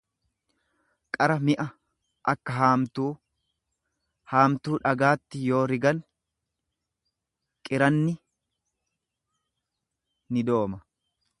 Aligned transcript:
qara 1.15 1.35
mi'a 1.49 1.65
akka 2.31 2.55
haamtuu; 2.59 3.09
Haamtuu 4.33 4.79
dhagaatti 4.85 5.43
yoo 5.49 5.61
rigan 5.73 6.01
qiranni 7.69 8.15
ni 10.33 10.45
dooma. 10.51 10.81